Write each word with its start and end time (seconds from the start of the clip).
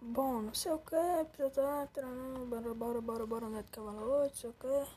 Bom, 0.00 0.42
não 0.42 0.54
sei 0.54 0.72
o 0.72 0.78
que, 0.78 1.50
tá, 1.50 1.88
bora, 2.48 2.72
bora, 2.74 3.00
bora, 3.00 3.26
bora, 3.26 3.46
andar 3.46 3.62
de 3.62 3.70
cavalo 3.70 4.22
8, 4.22 4.30
não 4.30 4.36
sei 4.36 4.50
o 4.50 4.52
que. 4.54 4.90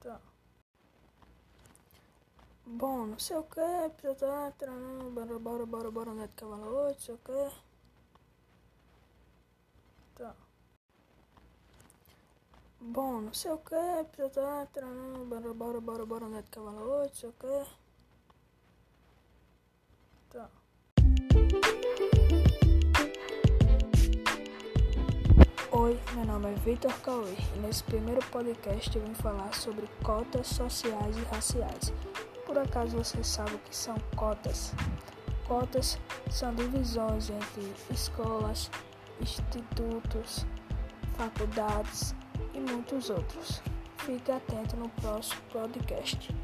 Tá. 0.00 0.20
Bom, 2.66 3.06
não 3.06 3.18
sei 3.18 3.36
o 3.36 3.42
que, 3.42 3.60
tá, 4.14 4.52
bora, 5.12 5.38
bora, 5.38 5.66
bora, 5.66 5.90
bora, 5.90 6.10
andar 6.10 6.26
de 6.28 6.34
cavalo 6.34 6.74
8, 6.86 6.94
não 6.94 7.00
sei 7.00 7.14
o 7.14 7.18
que. 7.18 7.54
Tá. 10.16 10.34
Bom, 12.80 13.20
não 13.20 13.34
sei 13.34 13.50
o 13.50 13.58
que, 13.58 14.28
tá, 14.30 14.66
bora, 15.26 15.52
bora, 15.52 15.80
bora, 15.80 16.06
bora, 16.06 16.24
andar 16.26 16.42
de 16.42 16.50
cavalo 16.50 16.90
8, 17.02 17.08
não 17.08 17.14
sei 17.14 17.28
o 17.28 17.32
que. 17.34 17.66
Tá. 20.30 20.50
Oi, 25.88 25.98
meu 26.14 26.26
nome 26.26 26.52
é 26.52 26.54
Vitor 26.56 26.92
Cauê 27.00 27.34
e 27.56 27.58
nesse 27.60 27.82
primeiro 27.82 28.20
podcast 28.26 28.94
eu 28.94 29.02
vim 29.02 29.14
falar 29.14 29.54
sobre 29.54 29.88
cotas 30.02 30.46
sociais 30.46 31.16
e 31.16 31.22
raciais. 31.34 31.94
Por 32.44 32.58
acaso 32.58 32.94
você 32.98 33.24
sabe 33.24 33.54
o 33.54 33.58
que 33.60 33.74
são 33.74 33.96
cotas? 34.14 34.74
Cotas 35.46 35.98
são 36.30 36.54
divisões 36.54 37.30
entre 37.30 37.72
escolas, 37.90 38.70
institutos, 39.18 40.44
faculdades 41.16 42.14
e 42.52 42.60
muitos 42.60 43.08
outros. 43.08 43.62
Fique 43.96 44.30
atento 44.30 44.76
no 44.76 44.90
próximo 44.90 45.40
podcast. 45.50 46.36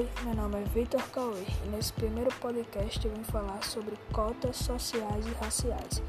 Oi, 0.00 0.08
meu 0.22 0.34
nome 0.34 0.56
é 0.56 0.64
Vitor 0.64 1.02
Cauê 1.10 1.44
e 1.62 1.68
nesse 1.68 1.92
primeiro 1.92 2.34
podcast 2.36 3.06
eu 3.06 3.12
vim 3.12 3.22
falar 3.22 3.62
sobre 3.62 3.94
cotas 4.14 4.56
sociais 4.56 5.26
e 5.26 5.44
raciais. 5.44 6.02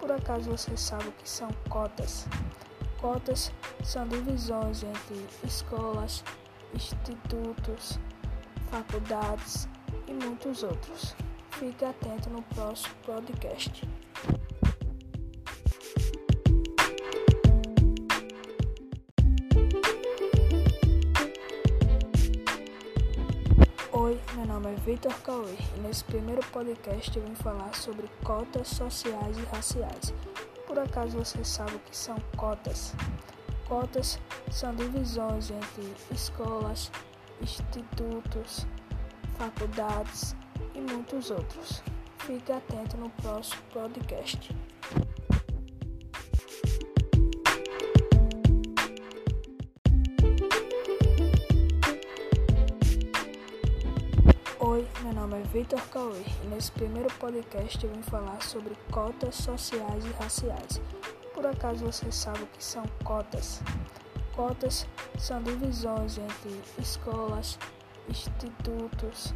Por 0.00 0.10
acaso 0.10 0.50
você 0.50 0.74
sabe 0.78 1.08
o 1.08 1.12
que 1.12 1.28
são 1.28 1.50
cotas? 1.68 2.26
Cotas 2.98 3.52
são 3.82 4.08
divisões 4.08 4.82
entre 4.82 5.26
escolas, 5.46 6.24
institutos, 6.72 8.00
faculdades 8.70 9.68
e 10.08 10.14
muitos 10.14 10.62
outros. 10.62 11.14
Fique 11.50 11.84
atento 11.84 12.30
no 12.30 12.40
próximo 12.44 12.94
podcast. 13.04 13.86
Oi, 24.04 24.20
meu 24.34 24.44
nome 24.44 24.70
é 24.70 24.74
Vitor 24.80 25.18
Cauê 25.22 25.56
e 25.74 25.80
nesse 25.80 26.04
primeiro 26.04 26.44
podcast 26.48 27.16
eu 27.16 27.24
vim 27.24 27.34
falar 27.36 27.74
sobre 27.74 28.06
cotas 28.22 28.68
sociais 28.68 29.38
e 29.38 29.42
raciais. 29.44 30.12
Por 30.66 30.78
acaso 30.78 31.16
você 31.16 31.42
sabe 31.42 31.76
o 31.76 31.78
que 31.78 31.96
são 31.96 32.14
cotas? 32.36 32.92
Cotas 33.66 34.20
são 34.50 34.74
divisões 34.74 35.50
entre 35.50 35.90
escolas, 36.12 36.92
institutos, 37.40 38.66
faculdades 39.38 40.36
e 40.74 40.80
muitos 40.82 41.30
outros. 41.30 41.82
Fique 42.18 42.52
atento 42.52 42.98
no 42.98 43.08
próximo 43.08 43.62
podcast. 43.72 44.54
Oi, 54.74 54.84
meu 55.04 55.12
nome 55.12 55.38
é 55.38 55.42
Vitor 55.42 55.80
Cauê 55.88 56.24
e 56.42 56.48
nesse 56.48 56.72
primeiro 56.72 57.08
podcast 57.20 57.86
eu 57.86 57.92
vim 57.92 58.02
falar 58.02 58.42
sobre 58.42 58.74
cotas 58.90 59.36
sociais 59.36 60.04
e 60.04 60.10
raciais. 60.20 60.82
Por 61.32 61.46
acaso 61.46 61.84
você 61.84 62.10
sabe 62.10 62.42
o 62.42 62.46
que 62.48 62.64
são 62.64 62.82
cotas? 63.04 63.62
Cotas 64.34 64.84
são 65.16 65.40
divisões 65.44 66.18
entre 66.18 66.60
escolas, 66.76 67.56
institutos, 68.08 69.32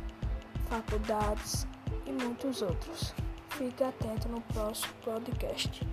faculdades 0.68 1.68
e 2.04 2.10
muitos 2.10 2.60
outros. 2.60 3.14
Fique 3.50 3.84
atento 3.84 4.28
no 4.28 4.40
próximo 4.40 4.92
podcast. 5.04 5.86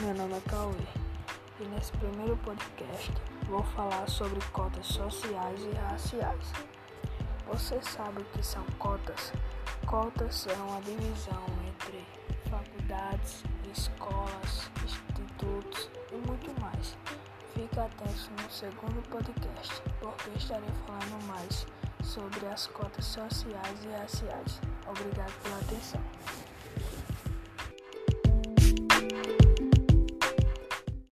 Meu 0.00 0.14
nome 0.14 0.34
é 0.34 0.40
Cauê 0.48 0.74
e 1.58 1.64
nesse 1.64 1.90
primeiro 1.92 2.36
podcast 2.36 3.12
vou 3.48 3.64
falar 3.64 4.08
sobre 4.08 4.38
cotas 4.52 4.86
sociais 4.86 5.60
e 5.60 5.74
raciais. 5.76 6.52
Você 7.48 7.80
sabe 7.82 8.22
o 8.22 8.24
que 8.26 8.46
são 8.46 8.62
cotas? 8.78 9.32
Cotas 9.84 10.46
é 10.46 10.54
uma 10.54 10.80
divisão 10.82 11.42
entre 11.66 12.06
faculdades, 12.48 13.42
escolas, 13.76 14.70
institutos 14.84 15.90
e 16.12 16.16
muito 16.28 16.60
mais. 16.60 16.96
Fique 17.52 17.80
atento 17.80 18.30
no 18.40 18.48
segundo 18.48 19.02
podcast, 19.08 19.82
porque 19.98 20.30
estarei 20.38 20.70
falando 20.86 21.26
mais 21.26 21.66
sobre 22.04 22.46
as 22.46 22.68
cotas 22.68 23.04
sociais 23.04 23.84
e 23.84 23.88
raciais. 23.88 24.60
Obrigado 24.86 25.32
pela 25.42 25.58
atenção. 25.58 26.15